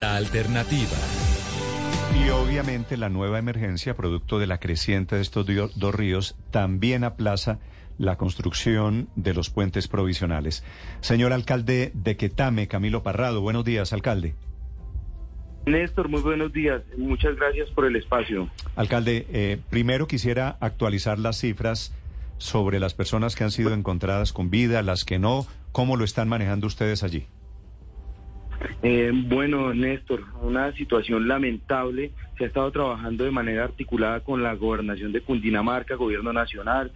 La 0.00 0.14
alternativa. 0.14 0.96
Y 2.14 2.30
obviamente 2.30 2.96
la 2.96 3.08
nueva 3.08 3.40
emergencia, 3.40 3.96
producto 3.96 4.38
de 4.38 4.46
la 4.46 4.60
creciente 4.60 5.16
de 5.16 5.22
estos 5.22 5.44
dos 5.74 5.92
ríos, 5.92 6.36
también 6.52 7.02
aplaza 7.02 7.58
la 7.98 8.16
construcción 8.16 9.08
de 9.16 9.34
los 9.34 9.50
puentes 9.50 9.88
provisionales. 9.88 10.62
Señor 11.00 11.32
alcalde 11.32 11.90
de 11.94 12.16
Quetame, 12.16 12.68
Camilo 12.68 13.02
Parrado, 13.02 13.40
buenos 13.40 13.64
días, 13.64 13.92
alcalde. 13.92 14.36
Néstor, 15.66 16.08
muy 16.08 16.20
buenos 16.20 16.52
días. 16.52 16.80
Muchas 16.96 17.34
gracias 17.34 17.68
por 17.70 17.84
el 17.84 17.96
espacio. 17.96 18.48
Alcalde, 18.76 19.26
eh, 19.32 19.58
primero 19.68 20.06
quisiera 20.06 20.58
actualizar 20.60 21.18
las 21.18 21.40
cifras 21.40 21.92
sobre 22.36 22.78
las 22.78 22.94
personas 22.94 23.34
que 23.34 23.42
han 23.42 23.50
sido 23.50 23.74
encontradas 23.74 24.32
con 24.32 24.48
vida, 24.48 24.80
las 24.82 25.04
que 25.04 25.18
no, 25.18 25.44
cómo 25.72 25.96
lo 25.96 26.04
están 26.04 26.28
manejando 26.28 26.68
ustedes 26.68 27.02
allí. 27.02 27.26
Eh, 28.82 29.12
bueno, 29.14 29.74
Néstor, 29.74 30.24
una 30.42 30.72
situación 30.72 31.28
lamentable. 31.28 32.12
Se 32.36 32.44
ha 32.44 32.46
estado 32.46 32.70
trabajando 32.70 33.24
de 33.24 33.30
manera 33.30 33.64
articulada 33.64 34.20
con 34.20 34.42
la 34.42 34.54
gobernación 34.54 35.12
de 35.12 35.20
Cundinamarca, 35.20 35.96
gobierno 35.96 36.32
nacional 36.32 36.92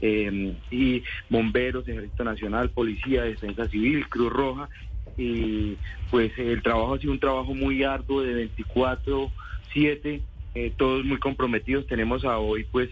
eh, 0.00 0.54
y 0.70 1.02
bomberos, 1.30 1.88
ejército 1.88 2.24
nacional, 2.24 2.70
policía, 2.70 3.22
defensa 3.22 3.68
civil, 3.68 4.08
Cruz 4.08 4.32
Roja. 4.32 4.68
Y 5.16 5.76
pues 6.10 6.32
el 6.38 6.62
trabajo 6.62 6.94
ha 6.94 6.98
sido 6.98 7.12
un 7.12 7.20
trabajo 7.20 7.54
muy 7.54 7.82
arduo 7.82 8.22
de 8.22 8.48
24-7. 8.56 10.20
Eh, 10.54 10.72
todos 10.76 11.04
muy 11.04 11.18
comprometidos. 11.18 11.86
Tenemos 11.86 12.24
a 12.24 12.38
hoy 12.38 12.64
pues 12.70 12.90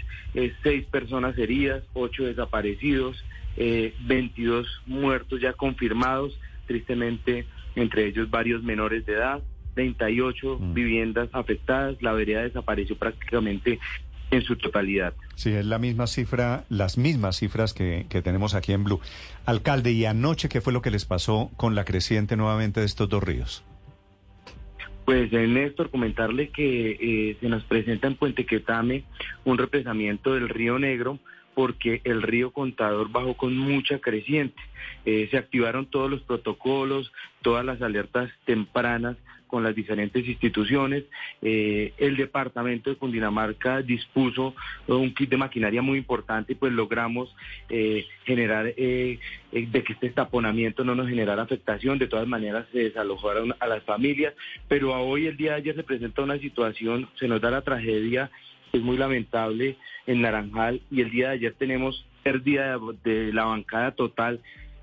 seis 0.62 0.86
personas 0.86 1.36
heridas, 1.36 1.82
ocho 1.92 2.24
desaparecidos, 2.24 3.22
22 3.56 4.66
muertos 4.86 5.40
ya 5.42 5.52
confirmados. 5.52 6.38
Tristemente 6.66 7.44
entre 7.76 8.06
ellos 8.06 8.30
varios 8.30 8.62
menores 8.62 9.06
de 9.06 9.14
edad, 9.14 9.40
38 9.74 10.58
mm. 10.58 10.74
viviendas 10.74 11.28
afectadas, 11.32 12.00
la 12.00 12.12
vereda 12.12 12.42
desapareció 12.42 12.96
prácticamente 12.96 13.78
en 14.30 14.42
su 14.42 14.56
totalidad. 14.56 15.14
Sí, 15.34 15.50
es 15.50 15.66
la 15.66 15.78
misma 15.78 16.06
cifra, 16.06 16.64
las 16.68 16.98
mismas 16.98 17.36
cifras 17.36 17.74
que, 17.74 18.04
tenemos 18.22 18.54
aquí 18.54 18.72
en 18.72 18.84
Blue. 18.84 19.00
Alcalde, 19.44 19.92
¿y 19.92 20.04
anoche 20.04 20.48
qué 20.48 20.60
fue 20.60 20.72
lo 20.72 20.82
que 20.82 20.90
les 20.90 21.04
pasó 21.04 21.50
con 21.56 21.74
la 21.74 21.84
creciente 21.84 22.36
nuevamente 22.36 22.80
de 22.80 22.86
estos 22.86 23.08
dos 23.08 23.22
ríos? 23.22 23.64
Pues 25.04 25.32
eh, 25.32 25.46
Néstor, 25.48 25.90
comentarle 25.90 26.50
que 26.50 26.90
eh, 27.00 27.36
se 27.40 27.48
nos 27.48 27.64
presenta 27.64 28.06
en 28.06 28.14
Puente 28.14 28.46
Quetame 28.46 29.04
un 29.44 29.58
represamiento 29.58 30.34
del 30.34 30.48
río 30.48 30.78
Negro 30.78 31.18
porque 31.60 32.00
el 32.04 32.22
río 32.22 32.52
Contador 32.52 33.10
bajó 33.10 33.34
con 33.34 33.54
mucha 33.54 33.98
creciente. 33.98 34.62
Eh, 35.04 35.28
se 35.30 35.36
activaron 35.36 35.84
todos 35.84 36.10
los 36.10 36.22
protocolos, 36.22 37.12
todas 37.42 37.66
las 37.66 37.82
alertas 37.82 38.30
tempranas 38.46 39.18
con 39.46 39.62
las 39.62 39.74
diferentes 39.74 40.26
instituciones. 40.26 41.04
Eh, 41.42 41.92
el 41.98 42.16
departamento 42.16 42.88
de 42.88 42.96
Cundinamarca 42.96 43.82
dispuso 43.82 44.54
un 44.86 45.12
kit 45.12 45.28
de 45.28 45.36
maquinaria 45.36 45.82
muy 45.82 45.98
importante 45.98 46.54
y 46.54 46.56
pues 46.56 46.72
logramos 46.72 47.36
eh, 47.68 48.06
generar 48.24 48.74
de 48.74 49.18
que 49.52 49.92
este 49.92 50.08
taponamiento 50.08 50.82
no 50.82 50.94
nos 50.94 51.10
generara 51.10 51.42
afectación. 51.42 51.98
De 51.98 52.06
todas 52.06 52.26
maneras 52.26 52.64
se 52.72 52.84
desalojaron 52.84 53.54
a 53.60 53.66
las 53.66 53.82
familias, 53.82 54.32
pero 54.66 54.98
hoy, 54.98 55.26
el 55.26 55.36
día 55.36 55.50
de 55.50 55.56
ayer, 55.58 55.76
se 55.76 55.82
presenta 55.82 56.22
una 56.22 56.38
situación, 56.38 57.06
se 57.18 57.28
nos 57.28 57.42
da 57.42 57.50
la 57.50 57.60
tragedia 57.60 58.30
es 58.72 58.82
muy 58.82 58.96
lamentable 58.96 59.76
en 60.06 60.22
Naranjal 60.22 60.80
y 60.90 61.00
el 61.00 61.10
día 61.10 61.28
de 61.28 61.34
ayer 61.34 61.54
tenemos 61.58 62.06
pérdida 62.22 62.78
de, 63.04 63.32
la 63.32 63.44
bancada 63.44 63.92
total 63.92 64.40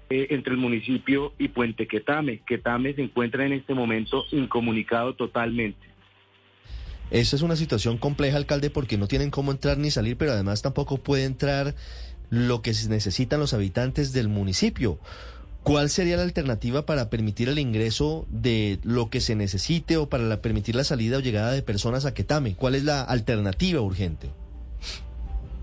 eh, 0.09 0.27
entre 0.31 0.53
el 0.53 0.59
municipio 0.59 1.33
y 1.37 1.49
Puente 1.49 1.87
Quetame. 1.87 2.41
Quetame 2.45 2.93
se 2.93 3.03
encuentra 3.03 3.45
en 3.45 3.53
este 3.53 3.73
momento 3.73 4.25
incomunicado 4.31 5.15
totalmente. 5.15 5.87
Esa 7.09 7.37
es 7.37 7.41
una 7.41 7.55
situación 7.55 7.97
compleja, 7.97 8.35
alcalde, 8.35 8.69
porque 8.69 8.97
no 8.97 9.07
tienen 9.07 9.31
cómo 9.31 9.51
entrar 9.51 9.77
ni 9.77 9.91
salir, 9.91 10.17
pero 10.17 10.33
además 10.33 10.61
tampoco 10.61 10.97
puede 10.97 11.23
entrar 11.23 11.73
lo 12.29 12.61
que 12.61 12.71
necesitan 12.89 13.39
los 13.39 13.53
habitantes 13.53 14.11
del 14.11 14.27
municipio. 14.27 14.99
¿Cuál 15.63 15.89
sería 15.89 16.17
la 16.17 16.23
alternativa 16.23 16.85
para 16.85 17.09
permitir 17.09 17.49
el 17.49 17.59
ingreso 17.59 18.25
de 18.29 18.79
lo 18.83 19.09
que 19.09 19.19
se 19.19 19.35
necesite 19.35 19.97
o 19.97 20.07
para 20.07 20.41
permitir 20.41 20.75
la 20.75 20.83
salida 20.83 21.17
o 21.17 21.19
llegada 21.19 21.51
de 21.51 21.61
personas 21.61 22.05
a 22.05 22.13
Quetame? 22.13 22.55
¿Cuál 22.55 22.75
es 22.75 22.83
la 22.83 23.03
alternativa 23.03 23.81
urgente? 23.81 24.29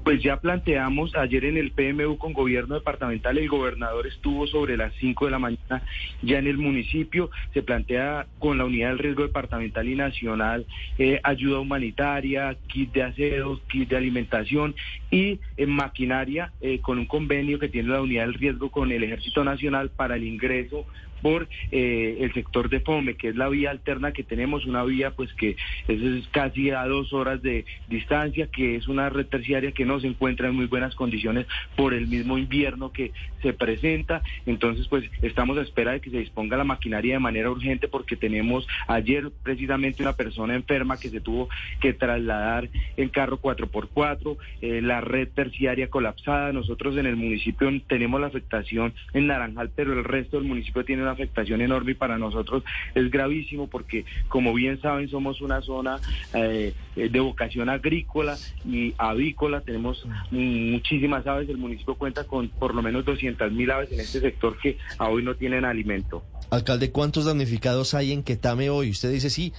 Pues 0.04 0.22
ya 0.22 0.36
planteamos 0.36 1.16
ayer 1.16 1.46
en 1.46 1.56
el 1.56 1.70
PMU 1.70 2.18
con 2.18 2.34
gobierno 2.34 2.74
departamental, 2.74 3.38
el 3.38 3.48
gobernador 3.48 4.06
estuvo 4.06 4.46
sobre 4.46 4.76
las 4.76 4.92
5 5.00 5.24
de 5.24 5.30
la 5.30 5.38
mañana 5.38 5.82
ya 6.20 6.38
en 6.38 6.46
el 6.46 6.58
municipio, 6.58 7.30
se 7.54 7.62
plantea 7.62 8.26
con 8.38 8.58
la 8.58 8.66
unidad 8.66 8.90
del 8.90 8.98
riesgo 8.98 9.22
departamental 9.22 9.88
y 9.88 9.94
nacional 9.94 10.66
eh, 10.98 11.20
ayuda 11.22 11.60
humanitaria, 11.60 12.54
kit 12.66 12.92
de 12.92 13.02
aseo, 13.02 13.60
kit 13.66 13.88
de 13.88 13.96
alimentación 13.96 14.74
y 15.10 15.40
en 15.56 15.70
maquinaria 15.70 16.52
eh, 16.60 16.80
con 16.80 16.98
un 16.98 17.06
convenio 17.06 17.58
que 17.58 17.70
tiene 17.70 17.88
la 17.88 18.02
unidad 18.02 18.26
del 18.26 18.34
riesgo 18.34 18.70
con 18.70 18.92
el 18.92 19.04
Ejército 19.04 19.42
Nacional 19.42 19.88
para 19.88 20.16
el 20.16 20.24
ingreso 20.24 20.84
por 21.24 21.48
eh, 21.72 22.18
el 22.20 22.34
sector 22.34 22.68
de 22.68 22.80
FOME, 22.80 23.14
que 23.16 23.30
es 23.30 23.36
la 23.36 23.48
vía 23.48 23.70
alterna 23.70 24.12
que 24.12 24.22
tenemos, 24.22 24.66
una 24.66 24.84
vía 24.84 25.12
pues 25.12 25.32
que 25.32 25.56
es 25.88 26.28
casi 26.32 26.68
a 26.68 26.84
dos 26.84 27.14
horas 27.14 27.40
de 27.40 27.64
distancia, 27.88 28.48
que 28.48 28.76
es 28.76 28.88
una 28.88 29.08
red 29.08 29.24
terciaria 29.24 29.72
que 29.72 29.86
no 29.86 29.98
se 30.00 30.06
encuentra 30.06 30.48
en 30.48 30.54
muy 30.54 30.66
buenas 30.66 30.94
condiciones 30.94 31.46
por 31.76 31.94
el 31.94 32.08
mismo 32.08 32.36
invierno 32.36 32.92
que 32.92 33.12
se 33.40 33.54
presenta. 33.54 34.20
Entonces 34.44 34.86
pues 34.86 35.10
estamos 35.22 35.56
a 35.56 35.62
espera 35.62 35.92
de 35.92 36.02
que 36.02 36.10
se 36.10 36.18
disponga 36.18 36.58
la 36.58 36.64
maquinaria 36.64 37.14
de 37.14 37.20
manera 37.20 37.50
urgente 37.50 37.88
porque 37.88 38.16
tenemos 38.16 38.68
ayer 38.86 39.30
precisamente 39.42 40.02
una 40.02 40.12
persona 40.12 40.54
enferma 40.54 40.98
que 40.98 41.08
se 41.08 41.22
tuvo 41.22 41.48
que 41.80 41.94
trasladar 41.94 42.68
en 42.98 43.08
carro 43.08 43.40
4x4, 43.40 44.36
eh, 44.60 44.82
la 44.82 45.00
red 45.00 45.28
terciaria 45.34 45.88
colapsada. 45.88 46.52
Nosotros 46.52 46.98
en 46.98 47.06
el 47.06 47.16
municipio 47.16 47.70
tenemos 47.88 48.20
la 48.20 48.26
afectación 48.26 48.92
en 49.14 49.26
Naranjal, 49.26 49.70
pero 49.74 49.94
el 49.94 50.04
resto 50.04 50.36
del 50.36 50.46
municipio 50.46 50.84
tiene 50.84 51.00
una 51.00 51.13
afectación 51.14 51.60
enorme 51.60 51.92
y 51.92 51.94
para 51.94 52.18
nosotros 52.18 52.62
es 52.94 53.10
gravísimo 53.10 53.66
porque, 53.66 54.04
como 54.28 54.52
bien 54.54 54.80
saben, 54.80 55.08
somos 55.08 55.40
una 55.40 55.60
zona 55.62 55.98
eh, 56.34 56.74
de 56.94 57.20
vocación 57.20 57.68
agrícola 57.68 58.36
y 58.64 58.94
avícola. 58.98 59.60
Tenemos 59.60 60.06
muchísimas 60.30 61.26
aves. 61.26 61.48
El 61.48 61.58
municipio 61.58 61.94
cuenta 61.94 62.24
con 62.24 62.48
por 62.48 62.74
lo 62.74 62.82
menos 62.82 63.04
200 63.04 63.52
mil 63.52 63.70
aves 63.70 63.90
en 63.92 64.00
este 64.00 64.20
sector 64.20 64.58
que 64.58 64.78
a 64.98 65.08
hoy 65.08 65.22
no 65.22 65.34
tienen 65.34 65.64
alimento. 65.64 66.22
Alcalde, 66.50 66.90
¿cuántos 66.90 67.24
damnificados 67.24 67.94
hay 67.94 68.12
en 68.12 68.22
Quetame 68.22 68.70
hoy? 68.70 68.90
Usted 68.90 69.10
dice 69.10 69.30
sí. 69.30 69.52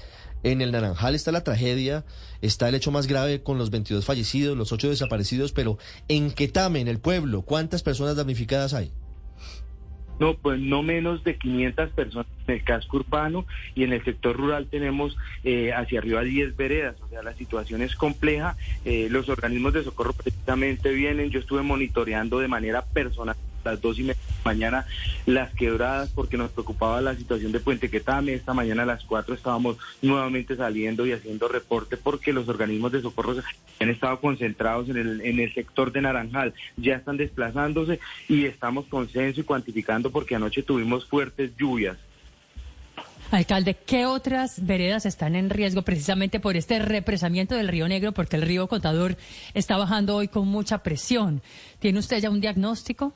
En 0.43 0.61
el 0.61 0.72
Naranjal 0.72 1.16
está 1.16 1.31
la 1.31 1.43
tragedia, 1.43 2.05
está 2.41 2.69
el 2.69 2.75
hecho 2.75 2.91
más 2.91 3.07
grave 3.07 3.41
con 3.41 3.57
los 3.57 3.72
22 3.72 4.05
fallecidos, 4.05 4.55
los 4.55 4.72
8 4.72 4.89
desaparecidos, 4.89 5.51
pero 5.53 5.79
en 6.07 6.29
Quetame, 6.29 6.81
en 6.81 6.87
el 6.87 6.99
pueblo, 6.99 7.41
¿cuántas 7.41 7.81
personas 7.81 8.16
damnificadas 8.16 8.75
hay? 8.75 8.91
No, 10.19 10.33
pues 10.35 10.59
no 10.59 10.81
menos 10.81 11.23
de 11.23 11.37
500 11.37 11.89
personas 11.91 12.27
en 12.47 12.55
el 12.55 12.63
casco 12.63 12.97
urbano 12.97 13.45
y 13.73 13.83
en 13.83 13.93
el 13.93 14.03
sector 14.03 14.35
rural 14.37 14.67
tenemos 14.67 15.17
eh, 15.43 15.73
hacia 15.73 15.99
arriba 15.99 16.21
10 16.21 16.55
veredas, 16.55 16.95
o 17.01 17.07
sea, 17.09 17.21
la 17.21 17.33
situación 17.33 17.81
es 17.81 17.95
compleja. 17.95 18.55
Eh, 18.85 19.07
los 19.09 19.27
organismos 19.29 19.73
de 19.73 19.83
socorro 19.83 20.13
precisamente 20.13 20.93
vienen, 20.93 21.31
yo 21.31 21.39
estuve 21.39 21.63
monitoreando 21.63 22.39
de 22.39 22.47
manera 22.47 22.81
personal 22.81 23.35
las 23.65 23.81
dos 23.81 23.99
y 23.99 24.03
media 24.03 24.15
de 24.15 24.33
la 24.37 24.51
mañana 24.51 24.85
las 25.25 25.53
quebradas 25.53 26.09
porque 26.09 26.37
nos 26.37 26.51
preocupaba 26.51 27.01
la 27.01 27.15
situación 27.15 27.51
de 27.51 27.59
Puente 27.59 27.89
Quetame. 27.89 28.33
Esta 28.33 28.53
mañana 28.53 28.83
a 28.83 28.85
las 28.85 29.03
cuatro 29.03 29.35
estábamos 29.35 29.77
nuevamente 30.01 30.55
saliendo 30.55 31.05
y 31.05 31.11
haciendo 31.11 31.47
reporte 31.47 31.97
porque 31.97 32.31
los 32.31 32.47
organismos 32.47 32.91
de 32.91 33.01
socorro 33.01 33.35
han 33.79 33.89
estado 33.89 34.19
concentrados 34.21 34.89
en 34.89 34.97
el, 34.97 35.21
en 35.21 35.39
el 35.39 35.53
sector 35.53 35.91
de 35.91 36.01
Naranjal. 36.01 36.53
Ya 36.77 36.95
están 36.95 37.17
desplazándose 37.17 37.99
y 38.27 38.45
estamos 38.45 38.85
con 38.85 39.09
censo 39.09 39.41
y 39.41 39.43
cuantificando 39.43 40.11
porque 40.11 40.35
anoche 40.35 40.63
tuvimos 40.63 41.05
fuertes 41.05 41.51
lluvias. 41.57 41.97
Alcalde, 43.31 43.73
¿qué 43.73 44.05
otras 44.05 44.65
veredas 44.65 45.05
están 45.05 45.35
en 45.35 45.49
riesgo 45.49 45.81
precisamente 45.81 46.40
por 46.40 46.55
este 46.55 46.79
represamiento 46.79 47.55
del 47.55 47.67
Río 47.67 47.87
Negro? 47.87 48.11
Porque 48.13 48.35
el 48.35 48.43
río 48.43 48.67
Contador 48.67 49.17
está 49.53 49.78
bajando 49.78 50.16
hoy 50.16 50.28
con 50.28 50.47
mucha 50.47 50.84
presión. 50.84 51.41
¿Tiene 51.79 51.99
usted 51.99 52.19
ya 52.22 52.29
un 52.29 52.40
diagnóstico? 52.40 53.13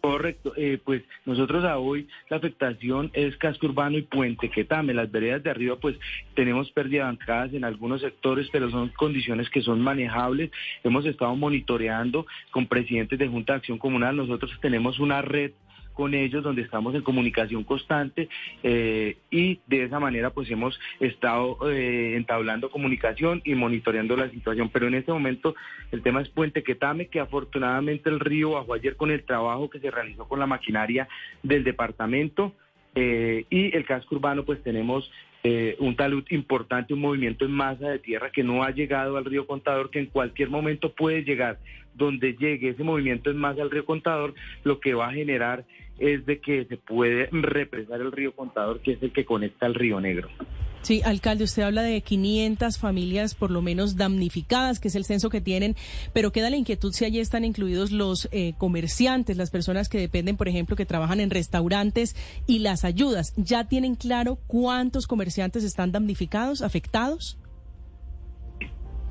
Correcto, 0.00 0.54
eh, 0.56 0.78
pues 0.82 1.02
nosotros 1.26 1.62
a 1.64 1.78
hoy 1.78 2.08
la 2.30 2.38
afectación 2.38 3.10
es 3.12 3.36
casco 3.36 3.66
urbano 3.66 3.98
y 3.98 4.02
puente 4.02 4.48
Quetame. 4.48 4.94
Las 4.94 5.10
veredas 5.10 5.42
de 5.42 5.50
arriba 5.50 5.76
pues 5.76 5.96
tenemos 6.34 6.70
pérdida 6.70 7.04
bancadas 7.04 7.52
en 7.52 7.64
algunos 7.64 8.00
sectores, 8.00 8.48
pero 8.50 8.70
son 8.70 8.88
condiciones 8.90 9.50
que 9.50 9.60
son 9.60 9.82
manejables. 9.82 10.50
Hemos 10.84 11.04
estado 11.04 11.36
monitoreando 11.36 12.26
con 12.50 12.66
presidentes 12.66 13.18
de 13.18 13.28
Junta 13.28 13.52
de 13.52 13.58
Acción 13.58 13.76
Comunal. 13.76 14.16
Nosotros 14.16 14.50
tenemos 14.62 14.98
una 15.00 15.20
red 15.20 15.52
con 16.00 16.14
ellos, 16.14 16.42
donde 16.42 16.62
estamos 16.62 16.94
en 16.94 17.02
comunicación 17.02 17.62
constante 17.62 18.30
eh, 18.62 19.18
y 19.30 19.60
de 19.66 19.84
esa 19.84 20.00
manera 20.00 20.30
pues 20.30 20.50
hemos 20.50 20.80
estado 20.98 21.58
eh, 21.70 22.16
entablando 22.16 22.70
comunicación 22.70 23.42
y 23.44 23.54
monitoreando 23.54 24.16
la 24.16 24.30
situación. 24.30 24.70
Pero 24.70 24.86
en 24.86 24.94
este 24.94 25.12
momento 25.12 25.54
el 25.92 26.00
tema 26.00 26.22
es 26.22 26.30
Puente 26.30 26.62
Quetame, 26.62 27.08
que 27.08 27.20
afortunadamente 27.20 28.08
el 28.08 28.18
río 28.18 28.52
bajó 28.52 28.72
ayer 28.72 28.96
con 28.96 29.10
el 29.10 29.24
trabajo 29.24 29.68
que 29.68 29.78
se 29.78 29.90
realizó 29.90 30.26
con 30.26 30.38
la 30.40 30.46
maquinaria 30.46 31.06
del 31.42 31.64
departamento 31.64 32.54
Eh, 32.92 33.44
y 33.50 33.76
el 33.76 33.84
casco 33.84 34.16
urbano, 34.16 34.42
pues 34.44 34.60
tenemos 34.64 35.08
un 35.78 35.94
talud 35.96 36.24
importante, 36.30 36.92
un 36.92 37.00
movimiento 37.00 37.46
en 37.46 37.52
masa 37.52 37.86
de 37.88 37.98
tierra 37.98 38.30
que 38.30 38.42
no 38.42 38.62
ha 38.62 38.72
llegado 38.72 39.16
al 39.16 39.24
río 39.24 39.46
Contador, 39.46 39.88
que 39.88 40.00
en 40.00 40.10
cualquier 40.16 40.50
momento 40.50 40.92
puede 40.92 41.22
llegar. 41.22 41.56
Donde 41.94 42.34
llegue 42.34 42.70
ese 42.70 42.84
movimiento 42.84 43.30
en 43.30 43.36
masa 43.36 43.62
al 43.62 43.70
río 43.70 43.84
Contador, 43.84 44.34
lo 44.64 44.80
que 44.80 44.94
va 44.94 45.08
a 45.08 45.12
generar 45.12 45.64
es 45.98 46.24
de 46.26 46.40
que 46.40 46.64
se 46.64 46.76
puede 46.76 47.28
represar 47.30 48.00
el 48.00 48.10
río 48.10 48.34
Contador, 48.34 48.80
que 48.80 48.92
es 48.92 49.02
el 49.02 49.12
que 49.12 49.24
conecta 49.24 49.66
al 49.66 49.74
río 49.74 50.00
Negro. 50.00 50.28
Sí, 50.82 51.02
alcalde, 51.04 51.44
usted 51.44 51.62
habla 51.62 51.82
de 51.82 52.00
500 52.00 52.78
familias 52.78 53.34
por 53.34 53.50
lo 53.50 53.60
menos 53.60 53.96
damnificadas, 53.96 54.80
que 54.80 54.88
es 54.88 54.94
el 54.94 55.04
censo 55.04 55.28
que 55.28 55.42
tienen, 55.42 55.76
pero 56.14 56.32
queda 56.32 56.48
la 56.48 56.56
inquietud 56.56 56.92
si 56.94 57.04
allí 57.04 57.20
están 57.20 57.44
incluidos 57.44 57.90
los 57.90 58.30
eh, 58.32 58.54
comerciantes, 58.56 59.36
las 59.36 59.50
personas 59.50 59.90
que 59.90 59.98
dependen, 59.98 60.38
por 60.38 60.48
ejemplo, 60.48 60.76
que 60.76 60.86
trabajan 60.86 61.20
en 61.20 61.28
restaurantes 61.28 62.16
y 62.46 62.60
las 62.60 62.84
ayudas. 62.84 63.34
¿Ya 63.36 63.68
tienen 63.68 63.94
claro 63.94 64.38
cuántos 64.46 65.06
comerciantes 65.06 65.64
están 65.64 65.92
damnificados, 65.92 66.62
afectados? 66.62 67.36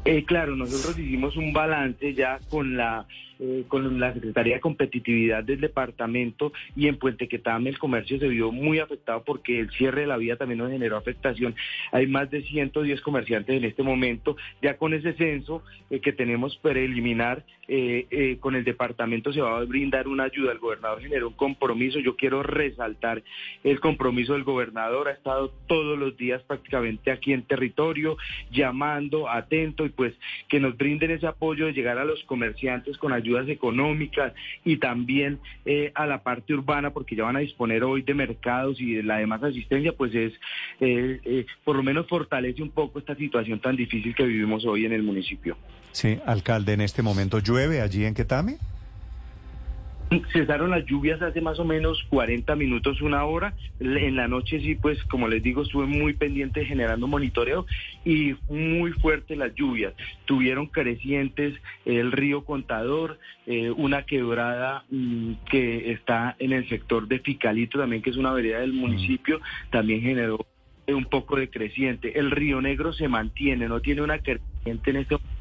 Eh, 0.06 0.24
claro, 0.25 0.56
nosotros 0.56 0.98
hicimos 0.98 1.36
un 1.36 1.54
balance 1.54 2.13
ya 2.13 2.40
con 2.50 2.78
la 2.78 3.06
eh, 3.41 3.63
con 3.69 4.01
la 4.01 4.13
Secretaría 4.13 4.56
de 4.56 4.59
Competitividad 4.59 5.45
del 5.45 5.62
departamento 5.62 6.51
y 6.75 6.88
en 6.88 6.97
Puente 6.97 7.30
Quetame 7.30 7.69
el 7.69 7.80
comercio 7.80 8.19
se 8.19 8.27
vio 8.27 8.51
muy 8.51 8.80
afectado 8.80 9.24
porque 9.24 9.62
el 9.62 9.71
cierre 9.71 10.01
de 10.01 10.07
la 10.07 10.18
vía 10.18 10.36
también 10.36 10.57
nos 10.57 10.71
generó 10.71 10.97
afectación. 10.97 11.56
Hay 11.94 12.06
más 12.06 12.30
de 12.30 12.44
110 12.44 13.00
comerciantes 13.00 13.56
en 13.56 13.63
este 13.63 13.81
momento. 13.81 14.36
Ya 14.62 14.75
con 14.75 14.94
ese 14.94 15.13
censo 15.13 15.63
eh, 15.89 16.01
que 16.01 16.12
tenemos 16.12 16.57
para 16.57 16.81
eliminar, 16.81 17.45
eh, 17.69 18.38
con 18.41 18.56
el 18.56 18.63
departamento 18.65 19.31
se 19.31 19.39
va 19.39 19.57
a 19.57 19.63
brindar 19.63 20.09
una 20.09 20.25
ayuda. 20.25 20.51
El 20.51 20.59
gobernador 20.59 21.01
generó 21.01 21.30
un 21.30 21.36
compromiso. 21.36 22.00
Yo 22.00 22.18
quiero 22.18 22.44
resaltar 22.44 23.24
el 23.63 23.80
compromiso 23.80 24.33
del 24.33 24.44
gobernador. 24.44 25.07
Ha 25.07 25.13
estado 25.13 25.53
todos 25.68 25.97
los 25.97 26.18
días 26.18 26.41
prácticamente 26.44 27.09
aquí 27.09 27.31
en 27.31 27.44
territorio, 27.44 28.18
llamando, 28.51 29.30
atento 29.30 29.86
y 29.86 29.89
pues 29.89 30.13
que 30.50 30.59
nos 30.59 30.75
brinden 30.75 31.12
ese 31.12 31.27
apoyo 31.27 31.68
de 31.68 31.74
llegar 31.74 31.97
a 32.00 32.03
los 32.03 32.21
comerciantes 32.24 32.97
con 32.97 33.13
ayuda 33.13 33.28
ayudas 33.29 33.49
económicas 33.49 34.33
y 34.65 34.77
también 34.77 35.39
eh, 35.65 35.91
a 35.95 36.05
la 36.05 36.23
parte 36.23 36.53
urbana, 36.53 36.91
porque 36.91 37.15
ya 37.15 37.23
van 37.23 37.35
a 37.35 37.39
disponer 37.39 37.83
hoy 37.83 38.01
de 38.01 38.13
mercados 38.13 38.79
y 38.81 38.95
de 38.95 39.03
la 39.03 39.17
demás 39.17 39.43
asistencia, 39.43 39.93
pues 39.93 40.13
es, 40.15 40.33
eh, 40.79 41.19
eh, 41.23 41.45
por 41.63 41.75
lo 41.75 41.83
menos 41.83 42.07
fortalece 42.07 42.61
un 42.61 42.71
poco 42.71 42.99
esta 42.99 43.15
situación 43.15 43.59
tan 43.59 43.75
difícil 43.75 44.15
que 44.15 44.23
vivimos 44.23 44.65
hoy 44.65 44.85
en 44.85 44.93
el 44.93 45.03
municipio. 45.03 45.57
Sí, 45.91 46.19
alcalde, 46.25 46.73
en 46.73 46.81
este 46.81 47.01
momento 47.01 47.39
llueve 47.39 47.81
allí 47.81 48.05
en 48.05 48.13
Quetame. 48.13 48.57
Cesaron 50.33 50.71
las 50.71 50.85
lluvias 50.85 51.21
hace 51.21 51.41
más 51.41 51.59
o 51.59 51.65
menos 51.65 52.03
40 52.09 52.56
minutos, 52.56 53.01
una 53.01 53.23
hora. 53.25 53.53
En 53.79 54.15
la 54.15 54.27
noche 54.27 54.59
sí, 54.59 54.75
pues 54.75 55.03
como 55.06 55.27
les 55.27 55.44
digo, 55.44 55.61
estuve 55.61 55.85
muy 55.85 56.13
pendiente 56.13 56.65
generando 56.65 57.07
monitoreo 57.07 57.65
y 58.06 58.35
muy 58.50 58.91
fuerte 58.94 59.35
las 59.35 59.53
lluvias. 59.56 59.94
Tuvieron 60.25 60.67
crecientes 60.67 61.56
el 61.85 62.11
río 62.11 62.44
Contador, 62.44 63.19
eh, 63.45 63.69
una 63.71 64.03
quebrada 64.03 64.85
mm, 64.89 65.33
que 65.50 65.91
está 65.91 66.35
en 66.39 66.53
el 66.53 66.67
sector 66.69 67.07
de 67.07 67.19
Ficalito 67.19 67.79
también, 67.79 68.01
que 68.01 68.09
es 68.09 68.17
una 68.17 68.33
vereda 68.33 68.59
del 68.59 68.73
municipio, 68.73 69.39
también 69.71 70.01
generó 70.01 70.45
un 70.88 71.05
poco 71.05 71.35
de 71.35 71.50
creciente. 71.50 72.17
El 72.17 72.31
río 72.31 72.62
Negro 72.62 72.94
se 72.94 73.07
mantiene, 73.07 73.67
no 73.67 73.79
tiene 73.79 74.01
una 74.01 74.19
creciente 74.19 74.89
en 74.89 74.97
este 74.97 75.15
momento 75.15 75.38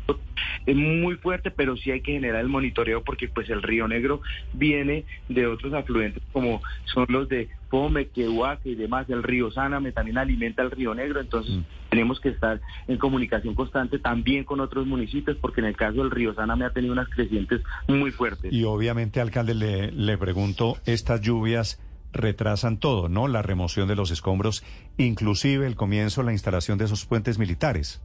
es 0.67 0.77
muy 0.77 1.17
fuerte, 1.17 1.51
pero 1.51 1.77
sí 1.77 1.91
hay 1.91 2.03
que 2.03 2.13
generar 2.13 2.41
el 2.41 2.49
monitoreo 2.49 3.03
porque 3.03 3.29
pues 3.29 3.49
el 3.49 3.63
río 3.63 3.89
Negro 3.89 4.21
viene 4.53 5.05
de 5.29 5.47
otros 5.47 5.73
afluentes 5.73 6.23
como 6.33 6.61
son 6.85 7.07
los 7.09 7.29
de 7.29 7.49
Fome, 7.71 8.09
Quehuaque 8.09 8.71
y 8.71 8.75
demás. 8.75 9.09
El 9.09 9.23
río 9.23 9.51
Sáname 9.51 9.93
también 9.93 10.19
alimenta 10.19 10.63
el 10.63 10.71
río 10.71 10.95
Negro, 10.95 11.21
entonces 11.21 11.55
mm. 11.55 11.63
tenemos 11.91 12.21
que 12.21 12.31
estar 12.31 12.61
en 12.87 12.99
comunicación 12.99 13.55
constante 13.55 13.99
también 13.99 14.45
con 14.45 14.61
otros 14.61 14.87
municipios 14.87 15.37
porque 15.39 15.61
en 15.61 15.69
el 15.69 15.77
caso 15.77 15.99
del 16.03 16.11
río 16.11 16.35
Sáname 16.35 16.65
ha 16.65 16.71
tenido 16.71 16.93
unas 16.93 17.09
crecientes 17.09 17.63
muy 17.87 18.11
fuertes. 18.11 18.53
Y 18.53 18.65
obviamente, 18.65 19.21
alcalde, 19.21 19.55
le, 19.55 19.91
le 19.91 20.19
pregunto, 20.19 20.77
estas 20.85 21.21
lluvias 21.21 21.81
retrasan 22.13 22.79
todo, 22.79 23.09
¿no? 23.09 23.29
La 23.29 23.43
remoción 23.43 23.89
de 23.89 23.97
los 23.97 24.11
escombros, 24.11 24.65
inclusive 24.97 25.67
el 25.67 25.77
comienzo, 25.77 26.23
la 26.23 26.33
instalación 26.33 26.79
de 26.79 26.87
esos 26.87 27.07
puentes 27.07 27.39
militares. 27.39 28.03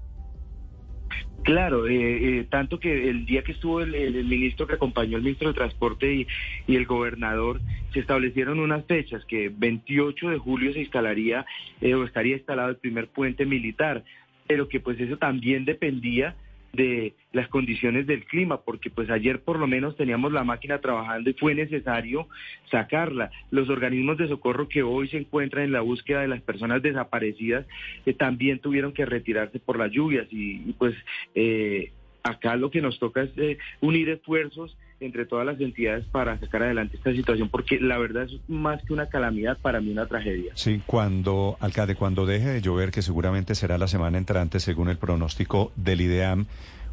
Claro, 1.44 1.88
eh, 1.88 2.40
eh, 2.40 2.48
tanto 2.50 2.80
que 2.80 3.10
el 3.10 3.26
día 3.26 3.44
que 3.44 3.52
estuvo 3.52 3.82
el, 3.82 4.24
ministro 4.24 4.66
que 4.66 4.76
acompañó 4.76 5.18
al 5.18 5.24
ministro 5.24 5.50
de 5.50 5.56
Transporte 5.56 6.14
y, 6.14 6.28
y, 6.68 6.78
el 6.78 6.86
gobernador, 6.86 7.60
se 7.92 8.00
establecieron 8.00 8.62
unas 8.62 8.86
fechas 8.86 9.26
que 9.26 9.52
28 9.54 10.30
de 10.30 10.38
julio 10.38 10.72
se 10.72 10.80
instalaría 10.80 11.46
eh, 11.82 11.96
o 11.96 12.06
estaría 12.06 12.38
instalado 12.38 12.70
el 12.70 12.78
primer 12.78 13.10
puente 13.10 13.46
militar, 13.46 14.06
pero 14.48 14.70
que 14.70 14.80
pues 14.80 14.98
eso 15.02 15.18
también 15.18 15.66
dependía 15.66 16.36
de 16.74 17.14
las 17.32 17.48
condiciones 17.48 18.08
del 18.08 18.26
clima, 18.26 18.62
porque 18.62 18.90
pues 18.90 19.10
ayer 19.10 19.42
por 19.42 19.60
lo 19.60 19.68
menos 19.68 19.96
teníamos 19.96 20.34
la 20.34 20.44
máquina 20.44 20.80
trabajando 20.80 21.30
y 21.30 21.34
fue 21.34 21.54
necesario 21.54 22.28
sacarla. 22.72 23.32
Los 23.52 23.70
organismos 23.70 24.18
de 24.18 24.28
socorro 24.28 24.68
que 24.68 24.82
hoy 24.82 25.08
se 25.08 25.18
encuentran 25.18 25.66
en 25.66 25.72
la 25.72 25.82
búsqueda 25.82 26.22
de 26.22 26.28
las 26.28 26.42
personas 26.42 26.82
desaparecidas 26.82 27.66
eh, 28.06 28.14
también 28.14 28.60
tuvieron 28.60 28.92
que 28.92 29.06
retirarse 29.06 29.60
por 29.60 29.78
las 29.78 29.92
lluvias 29.92 30.28
y, 30.32 30.74
pues 30.74 30.96
eh, 31.36 31.92
acá 32.24 32.56
lo 32.56 32.72
que 32.72 32.82
nos 32.82 32.98
toca 33.00 33.24
es 33.24 33.38
eh, 33.38 33.58
unir 33.82 34.10
esfuerzos 34.10 34.76
entre 35.02 35.26
todas 35.26 35.46
las 35.46 35.60
entidades 35.60 36.06
para 36.06 36.40
sacar 36.40 36.64
adelante 36.64 36.96
esta 36.96 37.12
situación, 37.12 37.50
porque 37.50 37.80
la 37.80 37.98
verdad 37.98 38.24
es 38.24 38.40
más 38.48 38.82
que 38.84 38.94
una 38.94 39.08
calamidad, 39.08 39.58
para 39.62 39.82
mí 39.82 39.92
una 39.92 40.06
tragedia. 40.06 40.54
Sí, 40.56 40.82
cuando, 40.86 41.58
alcalde, 41.60 41.96
cuando 41.96 42.26
deje 42.26 42.48
de 42.48 42.62
llover, 42.62 42.92
que 42.92 43.02
seguramente 43.02 43.56
será 43.56 43.78
la 43.78 43.88
semana 43.88 44.18
entrante 44.18 44.62
según 44.62 44.88
el 44.88 44.98
pronóstico 44.98 45.74
del 45.76 46.02
IDEAM, 46.02 46.46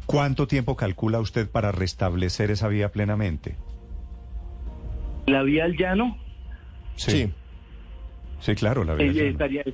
¿cuánto 0.05 0.47
tiempo 0.47 0.75
calcula 0.75 1.19
usted 1.21 1.49
para 1.49 1.71
restablecer 1.71 2.51
esa 2.51 2.67
vía 2.67 2.91
plenamente? 2.91 3.55
¿La 5.27 5.43
vía 5.43 5.63
al 5.63 5.77
llano? 5.77 6.17
Sí. 6.95 7.31
Sí, 8.39 8.55
claro, 8.55 8.83
la 8.83 8.95
vía 8.95 9.29
al 9.29 9.73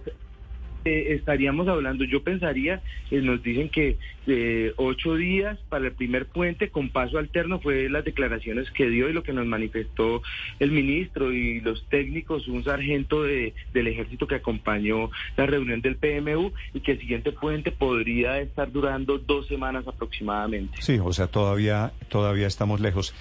eh, 0.88 1.13
estaríamos 1.13 1.68
hablando, 1.68 2.04
yo 2.06 2.24
pensaría, 2.24 2.81
eh, 3.12 3.22
nos 3.22 3.44
dicen 3.44 3.69
que 3.69 3.98
eh, 4.25 4.74
ocho 4.78 5.16
días 5.16 5.57
para 5.69 5.86
el 5.86 5.92
primer 5.92 6.25
puente 6.25 6.69
con 6.69 6.89
paso 6.89 7.18
alterno 7.18 7.60
fue 7.60 7.89
las 7.89 8.06
declaraciones 8.06 8.72
que 8.72 8.89
dio 8.89 9.10
y 9.10 9.13
lo 9.13 9.24
que 9.24 9.34
nos 9.34 9.45
manifestó 9.45 10.22
el 10.60 10.72
ministro 10.72 11.34
y 11.34 11.62
los 11.62 11.86
técnicos, 11.89 12.48
un 12.48 12.63
sargento 12.63 13.24
de, 13.24 13.54
del 13.74 13.88
ejército 13.88 14.28
que 14.28 14.36
acompañó 14.36 15.12
la 15.36 15.45
reunión 15.45 15.81
del 15.81 15.98
PMU 15.98 16.54
y 16.74 16.80
que 16.80 16.94
el 16.94 17.00
siguiente 17.00 17.31
puente 17.31 17.72
podría 17.72 18.39
estar 18.39 18.72
durando 18.72 19.17
dos 19.17 19.48
semanas 19.48 19.88
aproximadamente. 19.88 20.82
Sí, 20.82 21.00
o 21.03 21.13
sea, 21.13 21.27
todavía, 21.27 21.91
todavía 22.10 22.48
estamos 22.48 22.79
lejos. 22.79 23.13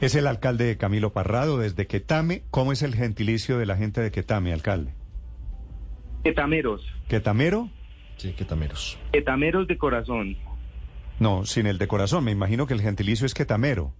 Es 0.00 0.14
el 0.14 0.28
alcalde 0.28 0.76
Camilo 0.76 1.12
Parrado 1.12 1.58
desde 1.58 1.88
Quetame. 1.88 2.42
¿Cómo 2.52 2.72
es 2.72 2.82
el 2.82 2.94
gentilicio 2.94 3.58
de 3.58 3.66
la 3.66 3.76
gente 3.76 4.00
de 4.00 4.12
Quetame, 4.12 4.52
alcalde? 4.52 4.97
Quetameros. 6.28 6.82
¿Quetamero? 7.08 7.70
Sí, 8.18 8.32
quetameros. 8.32 8.98
Quetameros 9.12 9.66
de 9.66 9.78
corazón. 9.78 10.36
No, 11.18 11.46
sin 11.46 11.66
el 11.66 11.78
de 11.78 11.88
corazón. 11.88 12.24
Me 12.24 12.32
imagino 12.32 12.66
que 12.66 12.74
el 12.74 12.82
gentilicio 12.82 13.24
es 13.24 13.32
quetamero. 13.32 13.94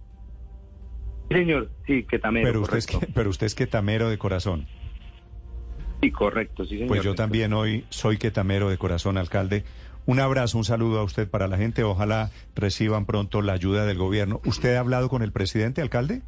señor, 1.31 1.71
sí, 1.87 2.03
quetamero. 2.03 2.45
Pero 2.45 2.61
usted, 2.61 2.77
es, 2.77 2.87
pero 3.15 3.29
usted 3.31 3.47
es 3.47 3.55
quetamero 3.55 4.09
de 4.09 4.19
corazón. 4.19 4.67
Sí, 6.03 6.11
correcto, 6.11 6.65
sí, 6.65 6.75
señor. 6.75 6.87
Pues 6.87 7.03
yo 7.03 7.15
también 7.15 7.51
hoy 7.53 7.85
soy 7.89 8.17
quetamero 8.17 8.69
de 8.69 8.77
corazón, 8.77 9.17
alcalde. 9.17 9.63
Un 10.05 10.19
abrazo, 10.19 10.59
un 10.59 10.65
saludo 10.65 10.99
a 10.99 11.03
usted 11.03 11.27
para 11.27 11.47
la 11.47 11.57
gente. 11.57 11.83
Ojalá 11.83 12.29
reciban 12.55 13.05
pronto 13.07 13.41
la 13.41 13.53
ayuda 13.53 13.85
del 13.85 13.97
gobierno. 13.97 14.39
¿Usted 14.45 14.75
ha 14.75 14.79
hablado 14.81 15.09
con 15.09 15.23
el 15.23 15.31
presidente, 15.31 15.81
alcalde? 15.81 16.21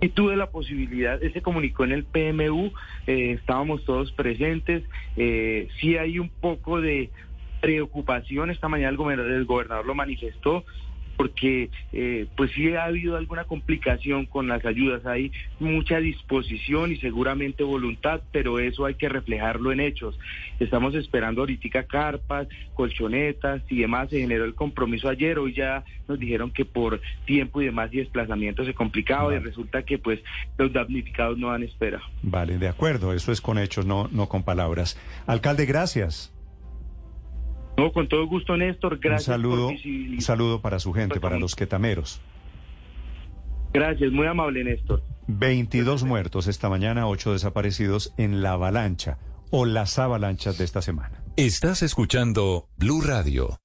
Y 0.00 0.10
tuve 0.10 0.36
la 0.36 0.50
posibilidad, 0.50 1.18
se 1.20 1.42
comunicó 1.42 1.84
en 1.84 1.92
el 1.92 2.04
PMU, 2.04 2.72
eh, 3.06 3.32
estábamos 3.32 3.84
todos 3.84 4.12
presentes, 4.12 4.84
eh, 5.16 5.68
sí 5.80 5.96
hay 5.96 6.20
un 6.20 6.28
poco 6.28 6.80
de 6.80 7.10
preocupación, 7.60 8.50
esta 8.50 8.68
mañana 8.68 8.90
el 8.90 9.44
gobernador 9.44 9.84
lo 9.84 9.94
manifestó, 9.96 10.64
porque 11.18 11.68
eh, 11.92 12.26
pues 12.36 12.52
sí 12.52 12.72
ha 12.74 12.84
habido 12.84 13.16
alguna 13.16 13.44
complicación 13.44 14.24
con 14.24 14.46
las 14.46 14.64
ayudas, 14.64 15.04
hay 15.04 15.32
mucha 15.58 15.98
disposición 15.98 16.92
y 16.92 16.96
seguramente 16.96 17.64
voluntad, 17.64 18.22
pero 18.32 18.60
eso 18.60 18.86
hay 18.86 18.94
que 18.94 19.08
reflejarlo 19.08 19.72
en 19.72 19.80
hechos. 19.80 20.18
Estamos 20.60 20.94
esperando 20.94 21.42
ahorita 21.42 21.58
carpas, 21.82 22.46
colchonetas 22.74 23.62
y 23.68 23.80
demás, 23.80 24.10
se 24.10 24.20
generó 24.20 24.44
el 24.44 24.54
compromiso 24.54 25.08
ayer, 25.08 25.40
hoy 25.40 25.54
ya 25.54 25.84
nos 26.06 26.20
dijeron 26.20 26.52
que 26.52 26.64
por 26.64 27.00
tiempo 27.26 27.60
y 27.60 27.66
demás 27.66 27.92
y 27.92 27.98
desplazamiento 27.98 28.64
se 28.64 28.72
complicaba 28.72 29.34
y 29.34 29.38
resulta 29.38 29.82
que 29.82 29.98
pues 29.98 30.20
los 30.56 30.72
damnificados 30.72 31.36
no 31.36 31.50
dan 31.50 31.64
espera. 31.64 32.00
Vale, 32.22 32.58
de 32.58 32.68
acuerdo, 32.68 33.12
eso 33.12 33.32
es 33.32 33.40
con 33.40 33.58
hechos, 33.58 33.84
no, 33.84 34.08
no 34.12 34.28
con 34.28 34.44
palabras. 34.44 34.96
Alcalde, 35.26 35.66
gracias. 35.66 36.32
No, 37.78 37.92
con 37.92 38.08
todo 38.08 38.26
gusto, 38.26 38.56
Néstor. 38.56 38.98
Gracias. 38.98 39.28
Un 39.28 39.34
saludo, 39.34 39.68
un 39.68 40.20
saludo 40.20 40.60
para 40.60 40.80
su 40.80 40.92
gente, 40.92 41.20
para 41.20 41.38
los 41.38 41.54
quetameros. 41.54 42.20
Gracias, 43.72 44.10
muy 44.10 44.26
amable, 44.26 44.64
Néstor. 44.64 45.04
22 45.28 46.02
muertos 46.02 46.48
esta 46.48 46.68
mañana, 46.68 47.06
8 47.06 47.34
desaparecidos 47.34 48.14
en 48.16 48.42
la 48.42 48.52
avalancha 48.52 49.18
o 49.50 49.64
las 49.64 49.98
avalanchas 49.98 50.58
de 50.58 50.64
esta 50.64 50.82
semana. 50.82 51.22
Estás 51.36 51.82
escuchando 51.82 52.68
Blue 52.76 53.00
Radio. 53.00 53.60